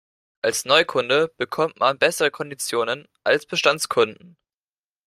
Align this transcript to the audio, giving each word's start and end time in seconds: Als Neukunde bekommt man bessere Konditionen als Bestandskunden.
Als 0.41 0.65
Neukunde 0.65 1.31
bekommt 1.37 1.79
man 1.79 1.99
bessere 1.99 2.31
Konditionen 2.31 3.07
als 3.23 3.45
Bestandskunden. 3.45 4.35